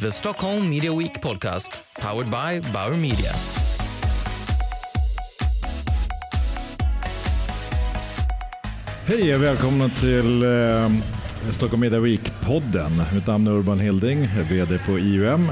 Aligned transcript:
The 0.00 0.10
Stockholm 0.10 0.70
Media 0.70 0.92
Week 0.92 1.20
podcast, 1.22 1.94
powered 2.00 2.26
by 2.30 2.72
Bauer 2.72 2.96
Media. 2.96 3.30
Hej 9.06 9.34
och 9.34 9.42
välkomna 9.42 9.88
till 9.88 10.42
eh, 10.42 10.90
Stockholm 11.50 11.80
Media 11.80 11.98
Week-podden. 12.00 13.14
Mitt 13.14 13.26
namn 13.26 13.46
är 13.46 13.50
Urban 13.50 13.78
Hilding, 13.78 14.28
jag 14.36 14.46
är 14.46 14.50
VD 14.50 14.78
på 14.86 14.98
IUM. 14.98 15.50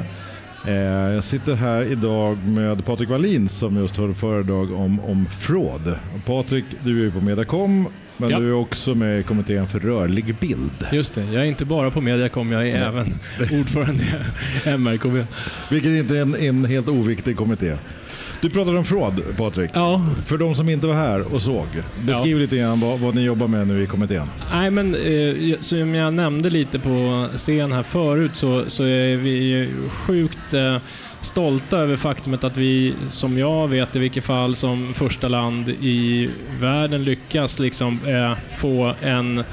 Eh, 0.67 0.75
jag 1.15 1.25
sitter 1.25 1.55
här 1.55 1.83
idag 1.83 2.39
med 2.39 2.85
Patrik 2.85 3.11
Wallin 3.11 3.49
som 3.49 3.77
just 3.77 3.97
höll 3.97 4.15
föredrag 4.15 4.73
om, 4.73 5.01
om 5.01 5.27
fraud. 5.27 5.89
Och 5.89 6.27
Patrik, 6.27 6.65
du 6.85 7.01
är 7.01 7.05
ju 7.05 7.13
på 7.13 7.21
Mediacom, 7.21 7.89
men 8.17 8.31
Ja. 8.31 8.39
du 8.39 8.49
är 8.49 8.55
också 8.55 8.95
med 8.95 9.21
i 9.21 9.23
kommittén 9.23 9.69
för 9.69 9.81
rörlig 9.81 10.35
bild. 10.41 10.87
Just 10.93 11.15
det, 11.15 11.25
jag 11.25 11.35
är 11.43 11.47
inte 11.47 11.65
bara 11.65 11.91
på 11.91 12.01
Mediacom, 12.01 12.53
jag 12.53 12.69
är 12.69 12.77
även 12.89 13.07
ordförande 13.61 14.03
i 14.67 14.69
MRKB. 14.69 15.25
Vilket 15.71 15.91
inte 15.91 16.19
är 16.19 16.23
en, 16.23 16.35
en 16.35 16.65
helt 16.65 16.89
oviktig 16.89 17.37
kommitté. 17.37 17.77
Du 18.41 18.51
pratade 18.51 18.79
om 18.79 18.85
fraud, 18.85 19.23
Patrik. 19.37 19.71
Ja, 19.75 20.07
För 20.27 20.39
de 20.39 20.55
som 20.55 20.69
inte 20.69 20.87
var 20.87 20.95
här 20.95 21.35
och 21.35 21.43
såg, 21.43 21.67
beskriv 22.07 22.39
lite 22.39 22.57
grann 22.57 22.81
vad, 22.81 22.99
vad 23.01 23.15
ni 23.15 23.23
jobbar 23.23 23.49
med 23.49 23.67
nu 23.69 23.83
i 23.83 23.87
kommittén. 23.87 24.27
nej 24.53 24.71
men 24.71 24.95
eh, 24.95 25.59
som 25.61 25.95
jag 25.95 26.15
nämnde 26.15 26.51
lite 26.51 26.79
på 26.79 27.29
scen 27.37 27.73
här 27.73 27.83
förut 27.83 28.31
så, 28.35 28.65
så 28.71 28.85
är 28.85 29.17
vi 29.17 29.31
ju 29.31 29.69
sjukt 29.89 30.55
eh, 30.55 30.77
stolta 31.23 31.79
över 31.79 31.97
faktumet 31.97 32.45
att 32.45 32.57
vi, 32.57 32.95
som 33.09 33.39
jag 33.39 33.69
vet 33.69 33.97
i 33.97 33.99
vilket 33.99 34.25
fall, 34.25 34.57
som 34.57 34.95
första 34.95 35.29
land 35.29 35.69
i 35.69 36.31
världen 36.61 37.05
lyckas 37.05 37.59
liksom 37.59 38.01
eh, 38.07 38.35
få 38.57 38.95
en 39.03 39.45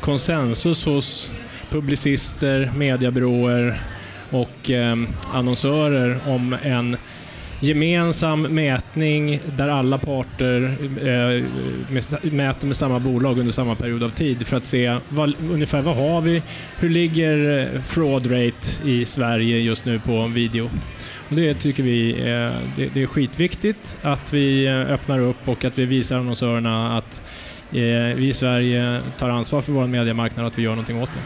konsensus 0.00 0.84
hos 0.84 1.32
publicister, 1.70 2.70
mediebyråer 2.76 3.80
och 4.30 4.70
eh, 4.70 4.96
annonsörer 5.32 6.18
om 6.26 6.56
en 6.62 6.96
gemensam 7.62 8.42
mätning 8.42 9.40
där 9.56 9.68
alla 9.68 9.98
parter 9.98 10.62
eh, 10.98 11.44
med, 11.92 12.32
mäter 12.32 12.66
med 12.66 12.76
samma 12.76 12.98
bolag 12.98 13.38
under 13.38 13.52
samma 13.52 13.74
period 13.74 14.02
av 14.02 14.10
tid 14.10 14.46
för 14.46 14.56
att 14.56 14.66
se 14.66 14.96
vad, 15.08 15.34
ungefär 15.50 15.82
vad 15.82 15.96
har 15.96 16.20
vi, 16.20 16.42
hur 16.78 16.88
ligger 16.88 17.58
eh, 17.58 17.80
fraud 17.80 18.26
rate 18.26 18.88
i 18.90 19.04
Sverige 19.04 19.58
just 19.58 19.84
nu 19.84 19.98
på 19.98 20.26
video. 20.26 20.70
Det 21.36 21.54
tycker 21.54 21.82
vi 21.82 22.10
eh, 22.10 22.52
det, 22.76 22.94
det 22.94 23.02
är 23.02 23.06
skitviktigt 23.06 23.98
att 24.02 24.32
vi 24.32 24.66
eh, 24.66 24.80
öppnar 24.80 25.18
upp 25.18 25.48
och 25.48 25.64
att 25.64 25.78
vi 25.78 25.84
visar 25.84 26.18
annonsörerna 26.18 26.98
att 26.98 27.22
eh, 27.72 28.16
vi 28.16 28.28
i 28.28 28.32
Sverige 28.32 29.00
tar 29.18 29.28
ansvar 29.28 29.62
för 29.62 29.72
vår 29.72 29.86
mediemarknad 29.86 30.44
och 30.44 30.52
att 30.52 30.58
vi 30.58 30.62
gör 30.62 30.70
någonting 30.70 31.02
åt 31.02 31.10
det. 31.12 31.20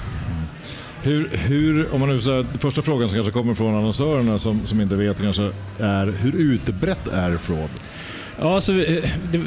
Hur, 1.08 1.30
hur, 1.32 1.94
om 1.94 2.00
man 2.00 2.08
nu, 2.08 2.14
här, 2.14 2.58
första 2.58 2.82
frågan 2.82 3.08
som 3.08 3.16
kanske 3.16 3.32
kommer 3.32 3.54
från 3.54 3.74
annonsörerna 3.74 4.38
som, 4.38 4.66
som 4.66 4.80
inte 4.80 4.96
vet 4.96 5.22
kanske 5.22 5.50
är 5.78 6.06
hur 6.06 6.36
utbrett 6.36 7.08
är 7.08 7.36
fraud? 7.36 7.70
Ja, 8.40 8.60
så 8.60 8.72
vi, 8.72 9.02
det, 9.32 9.38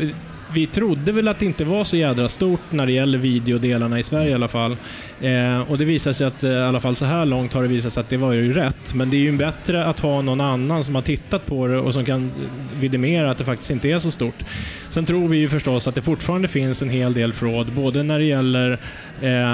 vi 0.53 0.67
trodde 0.67 1.11
väl 1.11 1.27
att 1.27 1.39
det 1.39 1.45
inte 1.45 1.65
var 1.65 1.83
så 1.83 1.97
jädra 1.97 2.29
stort 2.29 2.61
när 2.69 2.85
det 2.85 2.91
gäller 2.91 3.17
videodelarna 3.17 3.99
i 3.99 4.03
Sverige 4.03 4.31
i 4.31 4.33
alla 4.33 4.47
fall. 4.47 4.77
Eh, 5.21 5.71
och 5.71 5.77
det 5.77 5.85
visar 5.85 6.13
sig 6.13 6.27
att, 6.27 6.43
eh, 6.43 6.51
i 6.51 6.61
alla 6.61 6.79
fall 6.79 6.95
så 6.95 7.05
här 7.05 7.25
långt 7.25 7.53
har 7.53 7.61
det 7.61 7.67
visat 7.67 7.93
sig 7.93 8.01
att 8.01 8.09
det 8.09 8.17
var 8.17 8.33
ju 8.33 8.53
rätt. 8.53 8.93
Men 8.93 9.09
det 9.09 9.17
är 9.17 9.21
ju 9.21 9.37
bättre 9.37 9.85
att 9.85 9.99
ha 9.99 10.21
någon 10.21 10.41
annan 10.41 10.83
som 10.83 10.95
har 10.95 11.01
tittat 11.01 11.45
på 11.45 11.67
det 11.67 11.77
och 11.77 11.93
som 11.93 12.05
kan 12.05 12.31
vidimera 12.79 13.31
att 13.31 13.37
det 13.37 13.45
faktiskt 13.45 13.71
inte 13.71 13.91
är 13.91 13.99
så 13.99 14.11
stort. 14.11 14.43
Sen 14.89 15.05
tror 15.05 15.27
vi 15.27 15.37
ju 15.37 15.49
förstås 15.49 15.87
att 15.87 15.95
det 15.95 16.01
fortfarande 16.01 16.47
finns 16.47 16.81
en 16.81 16.89
hel 16.89 17.13
del 17.13 17.33
fraud, 17.33 17.67
både 17.71 18.03
när 18.03 18.19
det 18.19 18.25
gäller 18.25 18.79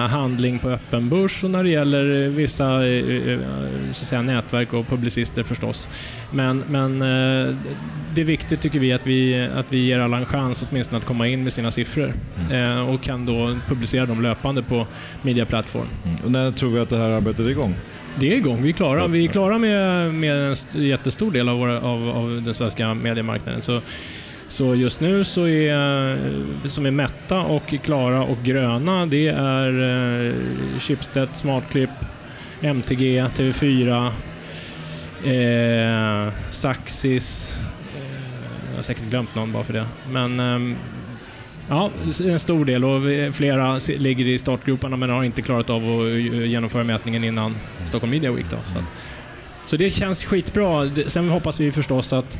handling 0.09 0.59
på 0.59 0.69
öppen 0.69 1.09
börs 1.09 1.43
och 1.43 1.49
när 1.51 1.63
det 1.63 1.69
gäller 1.69 2.23
eh, 2.23 2.29
vissa 2.29 2.87
eh, 2.87 3.31
eh, 3.33 3.39
så 3.91 4.05
säga, 4.05 4.21
nätverk 4.21 4.73
och 4.73 4.87
publicister 4.87 5.43
förstås. 5.43 5.89
Men, 6.31 6.63
men 6.69 7.01
eh, 7.01 7.55
det 8.15 8.21
är 8.21 8.25
viktigt 8.25 8.61
tycker 8.61 8.79
vi 8.79 8.93
att, 8.93 9.07
vi 9.07 9.47
att 9.55 9.65
vi 9.69 9.77
ger 9.77 9.99
alla 9.99 10.17
en 10.17 10.25
chans 10.25 10.65
åtminstone 10.69 10.97
att 10.97 11.05
komma 11.05 11.27
in 11.27 11.43
med 11.43 11.53
sina 11.53 11.71
siffror 11.71 12.13
eh, 12.51 12.89
och 12.89 13.03
kan 13.03 13.25
då 13.25 13.55
publicera 13.67 14.05
dem 14.05 14.21
löpande 14.21 14.61
på 14.63 14.87
Media 15.21 15.45
Platform. 15.45 15.87
Och 16.25 16.31
när 16.31 16.51
tror 16.51 16.69
vi 16.69 16.79
att 16.79 16.89
det 16.89 16.97
här 16.97 17.09
arbetet 17.09 17.39
är 17.39 17.49
igång? 17.49 17.75
Det 18.19 18.33
är 18.33 18.37
igång. 18.37 18.63
Vi 18.63 18.69
är 18.69 18.73
klara, 18.73 19.07
vi 19.07 19.23
är 19.23 19.27
klara 19.27 19.57
med, 19.57 20.13
med 20.13 20.35
en 20.45 20.51
st- 20.51 20.83
jättestor 20.87 21.31
del 21.31 21.49
av, 21.49 21.57
våra, 21.57 21.81
av, 21.81 22.09
av 22.09 22.41
den 22.45 22.53
svenska 22.53 22.93
mediemarknaden. 22.93 23.61
Så, 23.61 23.81
så 24.47 24.75
just 24.75 25.01
nu 25.01 25.23
så 25.23 25.47
är, 25.47 26.11
eh, 26.15 26.67
som 26.69 26.85
är 26.85 26.91
mätta 26.91 27.39
och 27.39 27.67
klara 27.83 28.23
och 28.23 28.37
gröna, 28.43 29.05
det 29.05 29.27
är 29.27 29.71
eh, 30.27 30.33
Schibsted, 30.79 31.29
Smartclip, 31.33 31.89
MTG, 32.61 33.23
TV4, 33.35 34.11
eh, 35.23 36.33
Saxis. 36.49 37.57
Eh, 37.95 38.69
jag 38.69 38.77
har 38.77 38.83
säkert 38.83 39.09
glömt 39.09 39.35
någon 39.35 39.51
bara 39.51 39.63
för 39.63 39.73
det. 39.73 39.85
Men 40.11 40.39
eh, 40.39 40.77
Ja, 41.69 41.91
en 42.25 42.39
stor 42.39 42.65
del 42.65 42.85
och 42.85 43.01
flera 43.35 43.79
ligger 43.97 44.25
i 44.27 44.37
startgroparna 44.37 44.97
men 44.97 45.09
har 45.09 45.23
inte 45.23 45.41
klarat 45.41 45.69
av 45.69 45.83
att 45.83 46.07
eh, 46.07 46.45
genomföra 46.45 46.83
mätningen 46.83 47.23
innan 47.23 47.55
Stockholm 47.85 48.11
Media 48.11 48.31
Week. 48.31 48.49
Då, 48.49 48.57
så, 48.65 48.83
så 49.65 49.77
det 49.77 49.89
känns 49.89 50.25
skitbra. 50.25 50.89
Sen 51.07 51.29
hoppas 51.29 51.59
vi 51.59 51.71
förstås 51.71 52.13
att, 52.13 52.37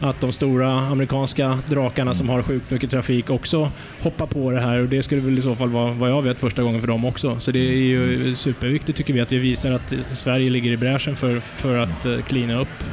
att 0.00 0.20
de 0.20 0.32
stora 0.32 0.80
amerikanska 0.80 1.58
drakarna 1.66 2.14
som 2.14 2.28
har 2.28 2.42
sjukt 2.42 2.70
mycket 2.70 2.90
trafik 2.90 3.30
också 3.30 3.70
hoppar 4.02 4.26
på 4.26 4.50
det 4.50 4.60
här 4.60 4.78
och 4.78 4.88
det 4.88 5.02
skulle 5.02 5.20
väl 5.20 5.38
i 5.38 5.42
så 5.42 5.54
fall 5.54 5.68
vara, 5.68 5.92
vad 5.92 6.10
jag 6.10 6.22
vet, 6.22 6.40
första 6.40 6.62
gången 6.62 6.80
för 6.80 6.88
dem 6.88 7.04
också. 7.04 7.40
Så 7.40 7.50
det 7.50 7.58
är 7.58 7.76
ju 7.76 8.34
superviktigt 8.34 8.98
tycker 8.98 9.14
vi 9.14 9.20
att 9.20 9.32
vi 9.32 9.38
visar 9.38 9.72
att 9.72 9.94
Sverige 10.10 10.50
ligger 10.50 10.70
i 10.70 10.76
bräschen 10.76 11.16
för, 11.16 11.40
för 11.40 11.76
att 11.76 12.02
klina 12.02 12.22
cleana 12.22 12.60
upp 12.60 12.84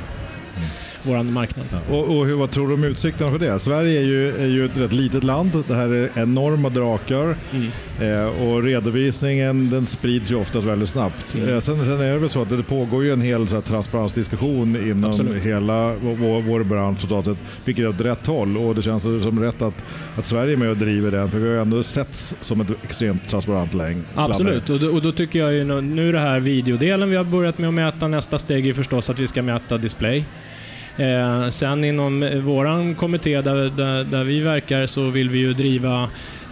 våran 1.07 1.34
marknad. 1.34 1.66
Och, 1.90 2.18
och 2.18 2.25
hur, 2.25 2.35
vad 2.35 2.51
tror 2.51 2.68
du 2.68 2.73
om 2.73 2.84
utsikterna 2.84 3.31
för 3.31 3.40
det? 3.40 3.59
Sverige 3.59 4.00
är 4.00 4.03
ju, 4.03 4.38
är 4.38 4.47
ju 4.47 4.66
ett 4.66 4.78
rätt 4.78 4.94
litet 4.94 5.23
land. 5.23 5.63
Det 5.68 5.73
här 5.73 5.90
är 5.90 6.09
enorma 6.16 6.69
drakar. 6.69 7.35
Mm. 7.53 7.68
Eh, 8.01 8.25
och 8.25 8.63
redovisningen 8.63 9.69
den 9.69 9.85
sprids 9.85 10.31
ju 10.31 10.35
ofta 10.35 10.59
väldigt 10.59 10.90
snabbt. 10.90 11.35
Mm. 11.35 11.50
Eh, 11.50 11.59
sen, 11.59 11.85
sen 11.85 12.00
är 12.01 12.12
det 12.12 12.18
väl 12.18 12.29
så 12.29 12.41
att 12.41 12.50
det 12.50 12.63
pågår 12.63 13.03
ju 13.03 13.13
en 13.13 13.22
hel 13.22 13.47
så 13.47 13.56
här, 13.56 13.62
transparensdiskussion 13.62 14.75
inom 14.75 15.09
Absolut. 15.09 15.44
hela 15.44 15.94
vår, 16.01 16.41
vår 16.41 16.63
bransch 16.63 17.01
totalt 17.01 17.25
sett, 17.25 17.38
vilket 17.66 17.85
är 17.85 17.89
åt 17.89 18.01
rätt 18.01 18.28
håll. 18.28 18.57
Och 18.57 18.75
det 18.75 18.81
känns 18.81 19.03
som 19.03 19.39
rätt 19.44 19.62
att, 19.62 19.84
att 20.18 20.25
Sverige 20.25 20.53
är 20.53 20.57
med 20.57 20.69
och 20.69 20.78
driver 20.78 21.12
den, 21.12 21.31
för 21.31 21.39
vi 21.39 21.47
har 21.47 21.56
ju 21.56 21.62
ändå 21.62 21.84
setts 21.84 22.35
som 22.41 22.62
ett 22.62 22.84
extremt 22.84 23.29
transparent 23.29 23.74
läng. 23.74 24.03
Absolut, 24.16 24.69
och 24.69 24.79
då, 24.79 24.88
och 24.88 25.01
då 25.01 25.12
tycker 25.12 25.39
jag 25.39 25.53
ju 25.53 25.63
nu- 25.63 25.81
nu 25.81 26.12
det 26.12 26.19
här 26.19 26.39
videodelen 26.39 27.09
vi 27.09 27.16
har 27.16 27.24
börjat 27.24 27.57
med 27.57 27.68
att 27.68 27.74
mäta. 27.74 28.07
Nästa 28.07 28.39
steg 28.39 28.63
är 28.63 28.68
ju 28.68 28.74
förstås 28.74 29.09
att 29.09 29.19
vi 29.19 29.28
ska 29.28 29.41
mäta 29.41 29.78
display. 29.78 30.25
Eh, 30.97 31.50
sen 31.50 31.84
inom 31.84 32.19
vår 32.19 32.58
våran 32.58 32.96
kommitté 32.96 33.41
där, 33.41 33.56
där, 33.56 34.03
där 34.03 34.24
vi 34.24 34.40
verkar 34.40 34.85
så 34.85 35.09
vill 35.09 35.30
vi 35.30 35.38
ju 35.38 35.53
driva 35.53 36.09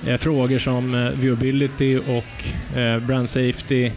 eh, 0.07 0.17
frågor 0.17 0.59
som 0.59 0.95
eh, 0.95 1.11
viewability 1.11 1.97
och 1.97 2.77
eh, 2.79 2.99
brand 2.99 3.29
safety, 3.29 3.91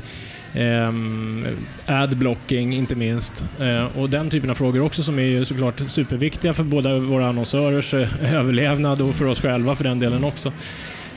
ehm, 0.55 1.47
ad 1.87 2.17
blocking 2.17 2.73
inte 2.73 2.95
minst. 2.95 3.45
Eh, 3.61 3.99
och 3.99 4.11
den 4.11 4.31
typen 4.31 4.51
av 4.51 4.55
frågor 4.55 4.81
också 4.81 5.03
som 5.03 5.19
är 5.19 5.23
ju 5.23 5.45
såklart 5.45 5.81
superviktiga 5.87 6.55
för 6.55 6.65
båda 6.65 6.99
våra 6.99 7.29
annonsörers 7.29 7.95
eh, 7.95 8.35
överlevnad 8.35 9.01
och 9.01 9.15
för 9.15 9.25
oss 9.25 9.41
själva 9.41 9.75
för 9.75 9.85
den 9.85 9.99
delen 9.99 10.25
också. 10.25 10.53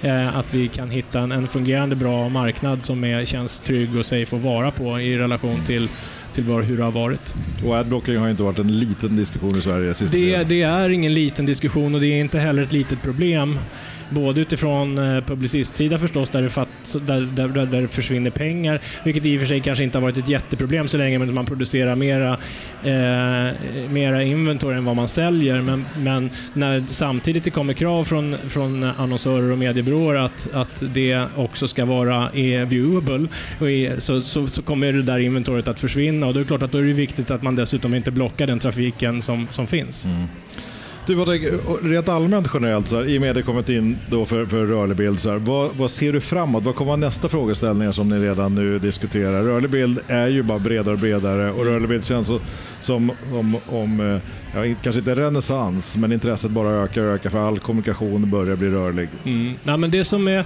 Eh, 0.01 0.37
att 0.37 0.53
vi 0.53 0.67
kan 0.67 0.89
hitta 0.89 1.19
en, 1.19 1.31
en 1.31 1.47
fungerande 1.47 1.95
bra 1.95 2.29
marknad 2.29 2.83
som 2.83 3.03
är, 3.03 3.25
känns 3.25 3.59
trygg 3.59 3.97
och 3.97 4.05
safe 4.05 4.35
att 4.35 4.41
vara 4.41 4.71
på 4.71 4.99
i 4.99 5.17
relation 5.17 5.65
till, 5.65 5.87
till 6.33 6.43
var, 6.43 6.61
hur 6.61 6.77
det 6.77 6.83
har 6.83 6.91
varit. 6.91 7.33
Och 7.65 7.77
adblocking 7.77 8.17
har 8.17 8.29
inte 8.29 8.43
varit 8.43 8.59
en 8.59 8.79
liten 8.79 9.15
diskussion 9.15 9.57
i 9.57 9.61
Sverige 9.61 9.93
sista 9.93 10.17
Det, 10.17 10.43
det 10.43 10.61
är 10.61 10.89
ingen 10.89 11.13
liten 11.13 11.45
diskussion 11.45 11.95
och 11.95 12.01
det 12.01 12.07
är 12.07 12.21
inte 12.21 12.39
heller 12.39 12.63
ett 12.63 12.71
litet 12.71 13.01
problem. 13.01 13.59
Både 14.11 14.41
utifrån 14.41 14.97
eh, 14.97 15.23
publicistsida 15.23 15.97
förstås, 15.97 16.29
där 16.29 16.41
det, 16.41 16.49
fatt, 16.49 16.95
där, 17.07 17.21
där, 17.21 17.47
där 17.47 17.65
där 17.65 17.81
det 17.81 17.87
försvinner 17.87 18.29
pengar, 18.29 18.79
vilket 19.03 19.25
i 19.25 19.35
och 19.35 19.39
för 19.39 19.47
sig 19.47 19.59
kanske 19.59 19.83
inte 19.83 19.97
har 19.97 20.01
varit 20.01 20.17
ett 20.17 20.29
jätteproblem 20.29 20.87
så 20.87 20.97
länge 20.97 21.19
men 21.19 21.33
man 21.33 21.45
producerar 21.45 21.95
mera, 21.95 22.37
eh, 22.83 23.55
mera 23.89 24.23
inventory 24.23 24.77
än 24.77 24.85
vad 24.85 24.95
man 24.95 25.07
säljer. 25.07 25.61
Men, 25.61 25.85
men 25.97 26.29
när 26.53 26.83
samtidigt 26.87 27.43
det 27.43 27.49
kommer 27.49 27.73
krav 27.73 28.03
från, 28.03 28.37
från 28.47 28.83
annonsörer 28.83 29.51
och 29.51 29.57
mediebyråer 29.57 30.15
att, 30.15 30.53
att 30.53 30.83
det 30.93 31.25
också 31.35 31.67
ska 31.67 31.85
vara 31.85 32.29
är 32.33 32.65
viewable, 32.65 33.27
och 33.59 33.69
är, 33.69 33.99
så, 33.99 34.21
så, 34.21 34.47
så 34.47 34.61
kommer 34.61 34.93
det 34.93 35.03
där 35.03 35.19
inventoriet 35.19 35.67
att 35.67 35.79
försvinna 35.79 36.27
och 36.27 36.33
då 36.33 36.39
är 36.39 36.43
det 36.43 36.47
klart 36.47 36.61
att 36.61 36.71
då 36.71 36.77
är 36.77 36.83
det 36.83 36.93
viktigt 36.93 37.31
att 37.31 37.41
man 37.41 37.55
dessutom 37.55 37.93
inte 37.93 38.11
blockar 38.11 38.47
den 38.47 38.59
trafiken 38.59 39.21
som, 39.21 39.47
som 39.51 39.67
finns. 39.67 40.05
Mm. 40.05 40.27
Du, 41.05 41.15
rent 41.83 42.09
allmänt 42.09 42.47
generellt, 42.53 42.87
så 42.87 42.95
här, 42.95 43.09
i 43.09 43.17
och 43.17 43.21
med 43.21 43.29
att 43.29 43.35
det 43.35 43.41
kommit 43.41 43.69
in 43.69 43.97
då 44.09 44.25
för, 44.25 44.45
för 44.45 44.65
rörlig 44.65 44.97
bild, 44.97 45.19
så 45.19 45.29
här, 45.29 45.37
vad, 45.37 45.75
vad 45.75 45.91
ser 45.91 46.13
du 46.13 46.21
framåt? 46.21 46.63
Vad 46.63 46.75
kommer 46.75 46.97
nästa 46.97 47.29
frågeställningar 47.29 47.91
som 47.91 48.09
ni 48.09 48.19
redan 48.19 48.55
nu 48.55 48.79
diskuterar? 48.79 49.43
Rörlig 49.43 49.69
bild 49.69 49.99
är 50.07 50.27
ju 50.27 50.43
bara 50.43 50.59
bredare 50.59 50.93
och 50.93 50.99
bredare 50.99 51.51
och 51.51 51.65
rörlig 51.65 51.89
bild 51.89 52.05
känns 52.05 52.31
som 52.81 53.11
om, 53.33 53.57
om 53.69 53.99
eh, 53.99 54.21
ja, 54.55 54.75
kanske 54.83 54.99
inte 54.99 55.15
renässans, 55.15 55.97
men 55.97 56.11
intresset 56.11 56.51
bara 56.51 56.69
ökar 56.69 57.01
och 57.01 57.13
ökar 57.13 57.29
för 57.29 57.47
all 57.47 57.59
kommunikation 57.59 58.29
börjar 58.29 58.55
bli 58.55 58.69
rörlig. 58.69 59.09
Mm. 59.25 59.53
Nej, 59.63 59.77
men 59.77 59.91
det 59.91 60.03
som 60.03 60.27
är 60.27 60.45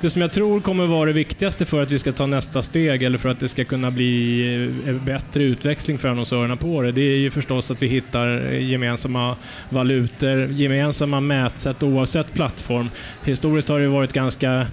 det 0.00 0.10
som 0.10 0.22
jag 0.22 0.32
tror 0.32 0.60
kommer 0.60 0.86
vara 0.86 1.06
det 1.06 1.12
viktigaste 1.12 1.64
för 1.64 1.82
att 1.82 1.90
vi 1.90 1.98
ska 1.98 2.12
ta 2.12 2.26
nästa 2.26 2.62
steg 2.62 3.02
eller 3.02 3.18
för 3.18 3.28
att 3.28 3.40
det 3.40 3.48
ska 3.48 3.64
kunna 3.64 3.90
bli 3.90 4.80
eh, 4.86 4.94
bättre 4.94 5.42
utväxling 5.42 5.98
för 5.98 6.08
annonsörerna 6.08 6.56
på 6.56 6.82
det, 6.82 6.92
det 6.92 7.00
är 7.00 7.16
ju 7.16 7.30
förstås 7.30 7.70
att 7.70 7.82
vi 7.82 7.86
hittar 7.86 8.52
eh, 8.52 8.70
gemensamma 8.70 9.36
valutor, 9.68 10.46
gemensamma 10.46 11.20
mätsätt 11.20 11.82
oavsett 11.82 12.32
plattform. 12.32 12.90
Historiskt 13.24 13.68
har 13.68 13.80
det 13.80 13.88
varit 13.88 14.12
ganska 14.12 14.66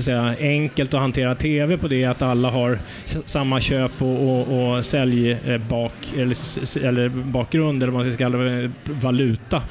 säga, 0.00 0.34
enkelt 0.40 0.94
att 0.94 1.00
hantera 1.00 1.34
TV 1.34 1.78
på 1.78 1.88
det, 1.88 2.04
att 2.04 2.22
alla 2.22 2.50
har 2.50 2.78
samma 3.24 3.60
köp 3.60 4.02
och, 4.02 4.30
och, 4.30 4.76
och 4.76 4.84
säljbak, 4.84 5.92
eller, 6.16 6.84
eller 6.84 7.08
bakgrund, 7.08 7.82
eller 7.82 7.92
vad 7.92 8.04
man 8.04 8.12
ska 8.12 8.24
kalla 8.24 8.38
det, 8.38 8.70
valuta. 8.84 9.62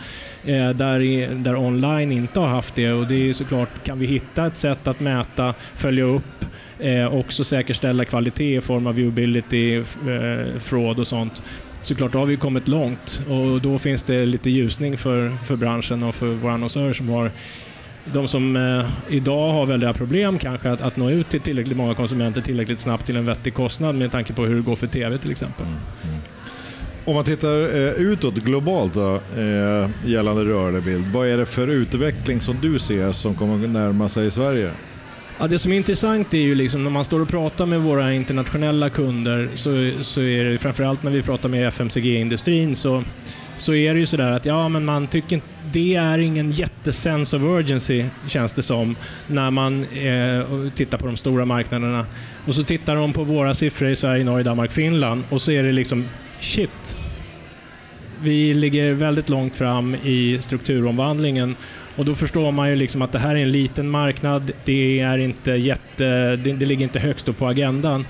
Eh, 0.46 0.70
där, 0.70 1.28
där 1.36 1.56
online 1.56 2.12
inte 2.12 2.40
har 2.40 2.48
haft 2.48 2.76
det. 2.76 2.92
Och 2.92 3.08
det 3.08 3.30
är 3.30 3.34
såklart, 3.34 3.84
kan 3.84 4.00
vi 4.00 4.06
hitta 4.06 4.46
ett 4.46 4.58
sätt 4.58 4.88
att 4.88 5.00
mäta, 5.00 5.54
följa 5.76 6.04
upp, 6.04 6.46
eh, 6.80 7.14
också 7.14 7.44
säkerställa 7.44 8.06
kvalitet 8.06 8.58
i 8.58 8.62
form 8.62 8.88
av 8.88 8.96
viewability, 8.96 9.76
eh, 9.78 10.60
fraud 10.60 11.00
och 11.00 11.08
sånt. 11.08 11.42
Såklart, 11.82 12.12
då 12.12 12.20
har 12.20 12.26
vi 12.26 12.38
kommit 12.38 12.68
långt 12.68 13.22
och 13.30 13.62
då 13.62 13.80
finns 13.80 14.04
det 14.04 14.26
lite 14.26 14.50
ljusning 14.50 14.98
för, 14.98 15.30
för 15.46 15.56
branschen 15.56 16.04
och 16.04 16.16
för 16.16 16.28
våra 16.28 16.54
annonsörer 16.54 16.94
som 16.94 17.10
har 17.10 17.32
de 18.06 18.28
som 18.28 18.56
eh, 18.56 18.86
idag 19.16 19.52
har 19.52 19.66
väldiga 19.66 19.94
problem 19.94 20.38
kanske 20.38 20.72
att, 20.72 20.82
att 20.82 20.98
nå 20.98 21.10
ut 21.10 21.30
till 21.30 21.42
tillräckligt 21.42 21.78
många 21.78 21.94
konsumenter 21.94 22.42
tillräckligt 22.42 22.80
snabbt 22.80 23.06
till 23.06 23.16
en 23.16 23.26
vettig 23.26 23.54
kostnad 23.54 23.96
med 23.96 24.12
tanke 24.12 24.34
på 24.34 24.46
hur 24.46 24.56
det 24.56 24.62
går 24.62 24.76
för 24.76 24.88
TV 24.88 25.18
till 25.18 25.32
exempel. 25.32 25.66
Mm. 25.66 25.78
Mm. 26.04 26.22
Om 27.06 27.16
man 27.16 27.24
tittar 27.24 27.76
eh, 27.76 27.92
utåt 27.92 28.36
globalt 28.36 28.94
då, 28.94 29.16
eh, 29.16 29.90
gällande 30.06 30.44
rörlig 30.44 30.84
bild, 30.84 31.06
vad 31.14 31.28
är 31.28 31.38
det 31.38 31.46
för 31.46 31.68
utveckling 31.68 32.42
som 32.42 32.58
du 32.62 32.80
ser 32.80 33.12
som 33.12 33.36
kommer 33.36 33.68
närma 33.68 34.10
sig 34.10 34.28
i 34.28 34.32
Sverige? 34.32 34.72
Ja, 35.40 35.48
det 35.48 35.60
som 35.60 35.72
är 35.72 35.78
intressant 35.78 36.34
är 36.34 36.38
ju 36.38 36.56
liksom 36.56 36.84
när 36.84 36.92
man 36.92 37.06
står 37.06 37.22
och 37.22 37.28
pratar 37.28 37.66
med 37.66 37.82
våra 37.82 38.14
internationella 38.14 38.90
kunder 38.90 39.50
så, 39.56 39.92
så 40.04 40.22
är 40.22 40.46
det 40.46 40.58
framförallt 40.58 41.04
när 41.04 41.12
vi 41.12 41.22
pratar 41.22 41.50
med 41.50 41.68
FMCG-industrin 41.68 42.76
så, 42.76 43.04
så 43.58 43.74
är 43.74 43.94
det 43.94 44.00
ju 44.00 44.06
sådär 44.06 44.32
att 44.32 44.46
ja, 44.46 44.70
men 44.70 44.86
man 44.86 45.08
tycker 45.08 45.42
det 45.74 45.96
är 45.96 46.18
ingen 46.18 46.52
jättesense 46.52 47.38
of 47.38 47.44
urgency 47.44 48.06
känns 48.28 48.54
det 48.54 48.64
som 48.64 48.96
när 49.28 49.52
man 49.52 49.84
eh, 49.84 50.72
tittar 50.76 50.98
på 50.98 51.06
de 51.06 51.18
stora 51.18 51.46
marknaderna. 51.46 52.06
Och 52.48 52.56
så 52.56 52.64
tittar 52.64 52.96
de 52.96 53.14
på 53.14 53.24
våra 53.24 53.54
siffror 53.54 53.90
i 53.90 53.96
Sverige, 53.96 54.24
Norge, 54.24 54.44
Danmark, 54.44 54.72
Finland 54.72 55.24
och 55.30 55.42
så 55.42 55.52
är 55.52 55.64
det 55.64 55.72
liksom 55.72 56.06
shit. 56.40 56.96
Vi 58.22 58.54
ligger 58.54 58.94
väldigt 58.94 59.30
långt 59.30 59.56
fram 59.56 59.96
i 59.96 60.38
strukturomvandlingen 60.42 61.56
och 61.96 62.06
då 62.06 62.16
förstår 62.16 62.52
man 62.52 62.70
ju 62.70 62.76
liksom 62.76 63.02
att 63.02 63.12
det 63.12 63.20
här 63.20 63.36
är 63.36 63.40
en 63.40 63.52
liten 63.52 63.90
marknad. 63.90 64.52
Det, 64.66 65.00
är 65.00 65.18
inte 65.18 65.52
jätte, 65.52 66.36
det, 66.36 66.54
det 66.54 66.66
ligger 66.66 66.84
inte 66.84 67.00
högst 67.00 67.30
upp 67.30 67.38
på 67.38 67.48
agendan. 67.48 68.06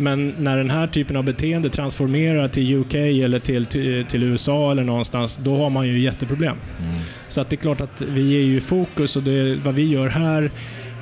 Men 0.00 0.34
när 0.38 0.56
den 0.56 0.70
här 0.70 0.86
typen 0.86 1.16
av 1.16 1.24
beteende 1.24 1.70
transformerar 1.70 2.48
till 2.48 2.74
UK 2.74 2.94
eller 2.94 3.38
till, 3.38 3.66
till, 3.66 4.06
till 4.06 4.22
USA 4.22 4.70
eller 4.70 4.84
någonstans, 4.84 5.36
då 5.36 5.56
har 5.56 5.70
man 5.70 5.88
ju 5.88 5.98
jätteproblem. 5.98 6.56
Mm. 6.80 7.00
Så 7.28 7.40
att 7.40 7.50
det 7.50 7.54
är 7.54 7.58
klart 7.58 7.80
att 7.80 8.02
vi 8.02 8.36
är 8.36 8.42
ju 8.42 8.56
i 8.56 8.60
fokus 8.60 9.16
och 9.16 9.22
det, 9.22 9.54
vad 9.54 9.74
vi 9.74 9.84
gör 9.84 10.08
här 10.08 10.50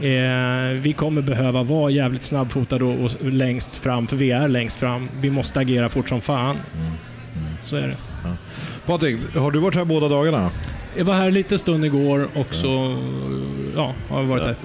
Eh, 0.01 0.81
vi 0.81 0.93
kommer 0.93 1.23
behöva 1.23 1.63
vara 1.63 1.91
jävligt 1.91 2.25
snabbfotade 2.25 2.85
och, 2.85 3.05
och 3.05 3.33
längst 3.33 3.77
fram, 3.77 4.07
för 4.07 4.17
vi 4.17 4.31
är 4.31 4.49
längst 4.49 4.77
fram. 4.77 5.09
Vi 5.21 5.31
måste 5.31 5.61
agera 5.61 5.89
fort 5.89 6.09
som 6.09 6.21
fan. 6.21 6.57
Mm. 6.75 6.87
Mm. 7.37 7.57
Så 7.63 7.77
är 7.77 7.87
det. 7.87 7.97
Ja. 8.25 8.37
Patrik, 8.87 9.19
har 9.37 9.51
du 9.51 9.59
varit 9.59 9.75
här 9.75 9.85
båda 9.85 10.09
dagarna? 10.09 10.51
Jag 10.97 11.05
var 11.05 11.15
här 11.15 11.31
lite 11.31 11.59
stund 11.59 11.85
igår 11.85 12.29
och 12.35 12.55
så 12.55 13.03
ja, 13.79 13.95
har 14.09 14.23
varit 14.23 14.43
här. 14.43 14.57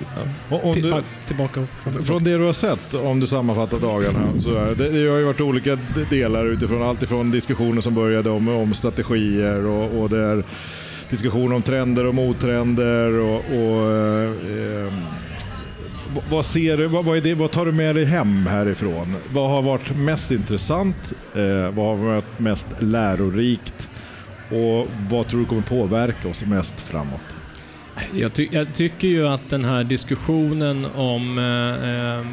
Ja. 0.49 0.59
Om 0.63 0.73
du, 0.73 1.03
tillbaka. 1.27 1.67
Från 2.03 2.23
det 2.23 2.37
du 2.37 2.43
har 2.43 2.53
sett, 2.53 2.93
om 2.93 3.19
du 3.19 3.27
sammanfattar 3.27 3.79
dagarna, 3.79 4.41
så 4.41 4.55
är 4.55 4.75
det, 4.75 4.89
det 4.89 5.09
har 5.09 5.17
ju 5.17 5.23
varit 5.23 5.41
olika 5.41 5.77
delar 6.09 6.45
utifrån 6.45 6.83
allt 6.83 7.03
ifrån 7.03 7.31
diskussioner 7.31 7.81
som 7.81 7.95
började 7.95 8.29
om, 8.29 8.47
om 8.47 8.73
strategier 8.73 9.65
och, 9.65 10.01
och 10.01 10.09
det 10.09 10.19
är 10.19 10.43
diskussioner 11.09 11.55
om 11.55 11.61
trender 11.61 12.05
och 12.05 12.15
mottrender 12.15 13.19
och, 13.19 13.35
och 13.35 13.91
eh, 13.91 14.93
vad, 16.29 16.45
ser 16.45 16.77
du, 16.77 16.87
vad, 16.87 17.05
vad, 17.05 17.17
är 17.17 17.21
det, 17.21 17.33
vad 17.33 17.51
tar 17.51 17.65
du 17.65 17.71
med 17.71 17.95
dig 17.95 18.05
hem 18.05 18.47
härifrån? 18.47 19.15
Vad 19.33 19.49
har 19.49 19.61
varit 19.61 19.97
mest 19.97 20.31
intressant? 20.31 21.13
Eh, 21.35 21.75
vad 21.75 21.85
har 21.85 21.95
varit 21.95 22.39
mest 22.39 22.67
lärorikt? 22.79 23.89
Och 24.49 24.87
vad 25.09 25.27
tror 25.27 25.39
du 25.39 25.45
kommer 25.45 25.61
påverka 25.61 26.29
oss 26.29 26.45
mest 26.45 26.79
framåt? 26.79 27.21
Jag, 28.15 28.33
ty 28.33 28.47
jag 28.51 28.73
tycker 28.73 29.07
ju 29.07 29.27
att 29.27 29.49
den 29.49 29.65
här 29.65 29.83
diskussionen 29.83 30.87
om 30.95 31.37
eh, 31.37 31.89
eh 31.89 32.25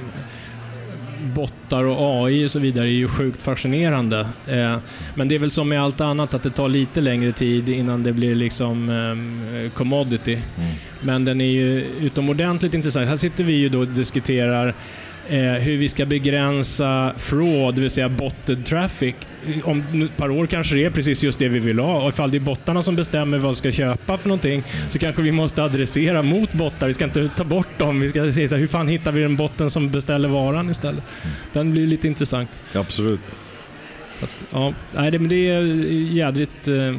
bottar 1.34 1.84
och 1.84 2.26
AI 2.26 2.46
och 2.46 2.50
så 2.50 2.58
vidare 2.58 2.86
är 2.86 2.92
ju 2.92 3.08
sjukt 3.08 3.42
fascinerande. 3.42 4.20
Eh, 4.46 4.76
men 5.14 5.28
det 5.28 5.34
är 5.34 5.38
väl 5.38 5.50
som 5.50 5.68
med 5.68 5.82
allt 5.82 6.00
annat 6.00 6.34
att 6.34 6.42
det 6.42 6.50
tar 6.50 6.68
lite 6.68 7.00
längre 7.00 7.32
tid 7.32 7.68
innan 7.68 8.02
det 8.02 8.12
blir 8.12 8.34
liksom 8.34 8.88
eh, 8.88 9.70
commodity. 9.72 10.32
Mm. 10.32 10.70
Men 11.00 11.24
den 11.24 11.40
är 11.40 11.50
ju 11.50 11.84
utomordentligt 12.00 12.74
intressant. 12.74 13.08
Här 13.08 13.16
sitter 13.16 13.44
vi 13.44 13.52
ju 13.52 13.68
då 13.68 13.78
och 13.78 13.86
diskuterar 13.86 14.74
hur 15.38 15.76
vi 15.76 15.88
ska 15.88 16.06
begränsa 16.06 17.12
fraud, 17.16 17.74
det 17.74 17.80
vill 17.80 17.90
säga 17.90 18.08
botted 18.08 18.64
traffic. 18.64 19.14
Om 19.64 20.02
ett 20.02 20.16
par 20.16 20.30
år 20.30 20.46
kanske 20.46 20.74
det 20.74 20.84
är 20.84 20.90
precis 20.90 21.24
just 21.24 21.38
det 21.38 21.48
vi 21.48 21.58
vill 21.58 21.78
ha. 21.78 22.02
Och 22.02 22.08
ifall 22.08 22.30
det 22.30 22.36
är 22.36 22.40
bottarna 22.40 22.82
som 22.82 22.96
bestämmer 22.96 23.38
vad 23.38 23.50
vi 23.50 23.54
ska 23.54 23.72
köpa 23.72 24.18
för 24.18 24.28
någonting 24.28 24.62
så 24.88 24.98
kanske 24.98 25.22
vi 25.22 25.32
måste 25.32 25.64
adressera 25.64 26.22
mot 26.22 26.52
bottar. 26.52 26.86
Vi 26.86 26.94
ska 26.94 27.04
inte 27.04 27.28
ta 27.28 27.44
bort 27.44 27.78
dem. 27.78 28.00
Vi 28.00 28.10
ska 28.10 28.32
se 28.32 28.46
hur 28.46 28.66
fan 28.66 28.88
hittar 28.88 29.12
vi 29.12 29.22
den 29.22 29.36
botten 29.36 29.70
som 29.70 29.90
beställer 29.90 30.28
varan 30.28 30.70
istället. 30.70 31.04
Den 31.52 31.72
blir 31.72 31.86
lite 31.86 32.08
intressant. 32.08 32.50
Absolut. 32.74 33.20
Så 34.12 34.24
att, 34.24 34.44
ja, 34.52 34.72
nej, 34.94 35.10
det, 35.10 35.18
det 35.18 35.48
är 35.48 35.62
jädrigt... 36.12 36.68
Eh, 36.68 36.94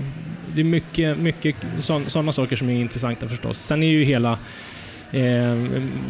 det 0.56 0.62
är 0.62 0.66
mycket, 0.66 1.18
mycket 1.18 1.56
sådana 1.80 2.32
saker 2.32 2.56
som 2.56 2.70
är 2.70 2.82
intressanta 2.82 3.28
förstås. 3.28 3.58
Sen 3.58 3.84
är 3.84 3.88
ju 3.88 4.04
hela 4.04 4.32
Eh, 4.32 4.38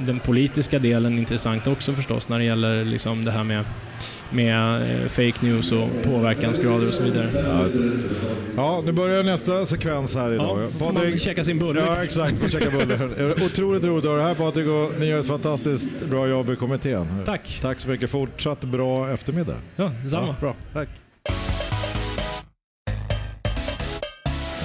den 0.06 0.19
politiska 0.25 0.80
delen 0.80 1.19
intressant 1.19 1.68
också 1.68 1.94
förstås 1.94 2.30
när 2.30 2.39
det 2.39 2.45
gäller 2.45 2.86
liksom 2.86 3.25
det 3.25 3.31
här 3.31 3.44
med 3.44 3.63
med 4.33 4.81
eh, 4.81 5.07
fake 5.07 5.33
news 5.42 5.71
och 5.71 5.89
påverkansgrader 6.03 6.88
och 6.88 6.94
så 6.94 7.03
vidare. 7.03 7.30
Ja, 8.56 8.81
nu 8.86 8.92
börjar 8.92 9.24
nästa 9.24 9.65
sekvens 9.65 10.15
här 10.15 10.33
idag. 10.33 10.63
Ja, 10.63 10.69
får 10.69 10.94
Patrik, 10.94 11.09
man 11.09 11.19
käka 11.19 11.44
sin 11.44 11.59
bulle. 11.59 11.81
Ja, 11.81 12.03
exakt. 12.03 12.39
Får 12.39 12.50
käka 12.50 12.71
bulle. 12.71 13.33
Otroligt 13.45 13.83
roligt 13.83 14.06
att 14.06 14.12
ha 14.12 14.21
här 14.21 14.36
Patrik 14.36 14.68
och 14.68 15.00
ni 15.00 15.06
gör 15.06 15.19
ett 15.19 15.27
fantastiskt 15.27 15.89
bra 16.09 16.27
jobb 16.27 16.50
i 16.50 16.56
kommittén. 16.56 17.07
Tack. 17.25 17.59
Tack 17.62 17.80
så 17.80 17.89
mycket. 17.89 18.09
Fortsatt 18.09 18.62
bra 18.62 19.12
eftermiddag. 19.12 19.56
Ja, 19.75 19.92
detsamma. 20.03 20.27
Ja, 20.27 20.36
bra. 20.39 20.56
Tack. 20.74 20.89